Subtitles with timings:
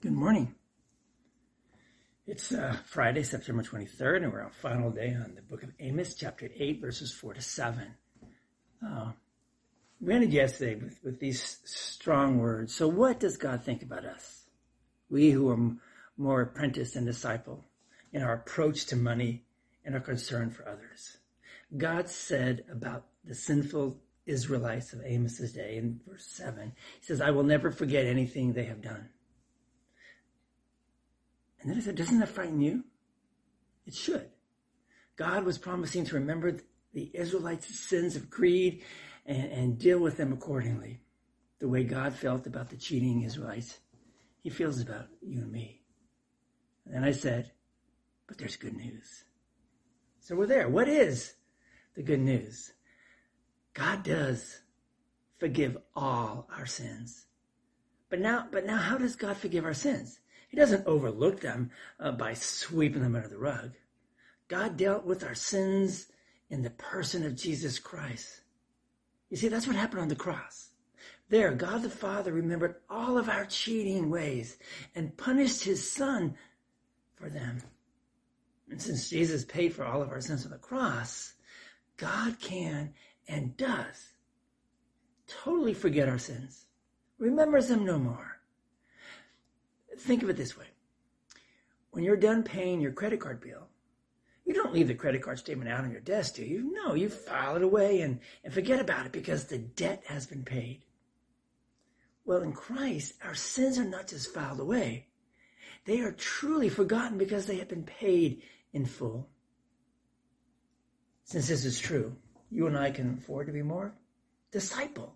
[0.00, 0.54] Good morning.
[2.24, 6.14] It's uh, Friday, September 23rd, and we're on final day on the book of Amos,
[6.14, 7.82] chapter 8, verses 4 to 7.
[8.80, 9.10] Uh,
[10.00, 12.72] we ended yesterday with, with these strong words.
[12.72, 14.44] So, what does God think about us?
[15.10, 15.72] We who are
[16.16, 17.64] more apprentice and disciple
[18.12, 19.46] in our approach to money
[19.84, 21.16] and our concern for others.
[21.76, 27.32] God said about the sinful Israelites of Amos's day in verse 7, He says, I
[27.32, 29.08] will never forget anything they have done.
[31.60, 32.84] And then I said, Doesn't that frighten you?
[33.86, 34.28] It should.
[35.16, 36.58] God was promising to remember
[36.92, 38.82] the Israelites' sins of greed
[39.26, 41.00] and, and deal with them accordingly.
[41.58, 43.78] The way God felt about the cheating Israelites,
[44.42, 45.82] he feels about you and me.
[46.86, 47.50] And then I said,
[48.26, 49.24] But there's good news.
[50.20, 50.68] So we're there.
[50.68, 51.34] What is
[51.96, 52.72] the good news?
[53.74, 54.60] God does
[55.38, 57.26] forgive all our sins.
[58.10, 60.20] But now, but now how does God forgive our sins?
[60.48, 61.70] He doesn't overlook them
[62.00, 63.72] uh, by sweeping them under the rug.
[64.48, 66.08] God dealt with our sins
[66.50, 68.40] in the person of Jesus Christ.
[69.28, 70.70] You see, that's what happened on the cross.
[71.28, 74.56] There, God the Father remembered all of our cheating ways
[74.94, 76.34] and punished his son
[77.14, 77.62] for them.
[78.70, 81.34] And since Jesus paid for all of our sins on the cross,
[81.98, 82.94] God can
[83.26, 84.12] and does
[85.26, 86.64] totally forget our sins,
[87.18, 88.27] remembers them no more
[90.00, 90.66] think of it this way.
[91.90, 93.68] When you're done paying your credit card bill,
[94.44, 96.72] you don't leave the credit card statement out on your desk, do you?
[96.72, 100.44] No, you file it away and, and forget about it because the debt has been
[100.44, 100.84] paid.
[102.24, 105.06] Well, in Christ, our sins are not just filed away.
[105.84, 109.28] They are truly forgotten because they have been paid in full.
[111.24, 112.16] Since this is true,
[112.50, 113.94] you and I can afford to be more
[114.50, 115.14] disciple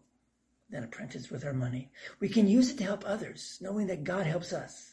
[0.73, 1.91] than apprentice with our money.
[2.19, 4.93] We can use it to help others, knowing that God helps us.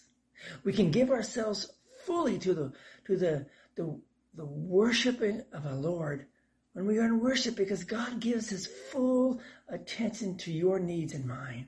[0.64, 1.72] We can give ourselves
[2.06, 2.74] fully to the
[3.06, 4.00] to the the,
[4.36, 6.28] the worshiping of our Lord
[6.74, 11.26] when we are in worship because God gives his full attention to your needs and
[11.26, 11.68] mine.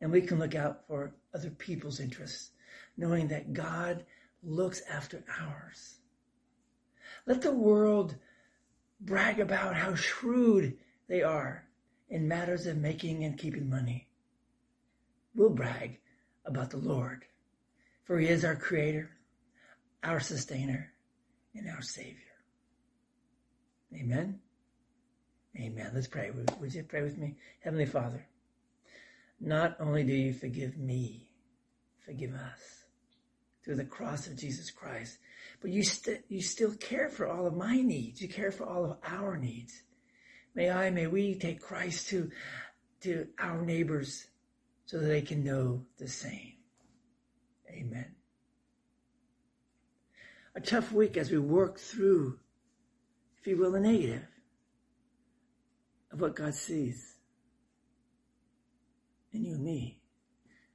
[0.00, 2.50] And we can look out for other people's interests,
[2.96, 4.04] knowing that God
[4.42, 5.96] looks after ours.
[7.26, 8.16] Let the world
[9.00, 10.76] brag about how shrewd
[11.08, 11.64] they are
[12.08, 14.08] in matters of making and keeping money.
[15.34, 15.98] We'll brag
[16.44, 17.24] about the Lord,
[18.04, 19.10] for he is our creator,
[20.02, 20.92] our sustainer,
[21.54, 22.18] and our savior.
[23.94, 24.40] Amen.
[25.56, 25.92] Amen.
[25.94, 26.30] Let's pray.
[26.30, 27.36] Would you pray with me?
[27.60, 28.26] Heavenly Father,
[29.40, 31.28] not only do you forgive me,
[32.04, 32.84] forgive us
[33.64, 35.18] through the cross of Jesus Christ,
[35.60, 38.20] but you, st- you still care for all of my needs.
[38.20, 39.82] You care for all of our needs.
[40.54, 42.30] May I, may we take Christ to,
[43.00, 44.26] to our neighbors
[44.86, 46.52] so that they can know the same.
[47.68, 48.14] Amen.
[50.54, 52.38] A tough week as we work through,
[53.38, 54.22] if you will, the negative
[56.12, 57.16] of what God sees
[59.32, 59.98] in you and me,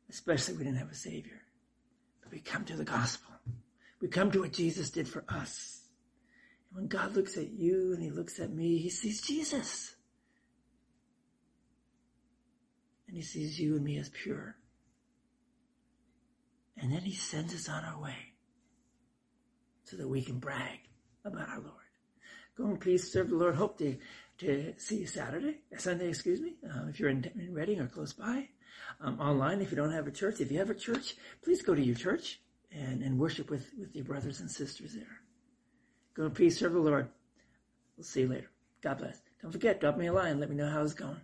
[0.09, 1.41] especially we didn't have a Savior.
[2.21, 3.33] But we come to the gospel.
[4.01, 5.78] We come to what Jesus did for us.
[6.71, 9.95] When God looks at you and he looks at me, he sees Jesus.
[13.07, 14.55] And he sees you and me as pure.
[16.77, 18.15] And then he sends us on our way
[19.83, 20.79] so that we can brag
[21.25, 21.73] about our Lord.
[22.55, 23.55] Go in peace, serve the Lord.
[23.55, 23.97] Hope to,
[24.39, 28.13] to see you Saturday, Sunday, excuse me, uh, if you're in, in Redding or close
[28.13, 28.47] by.
[29.01, 30.39] Um, online, if you don't have a church.
[30.39, 32.39] If you have a church, please go to your church
[32.71, 35.21] and, and worship with, with your brothers and sisters there.
[36.19, 37.07] Go peace, serve the Lord.
[37.95, 38.49] We'll see you later.
[38.81, 39.21] God bless.
[39.41, 40.37] Don't forget, drop me a line.
[40.37, 41.21] Let me know how it's going.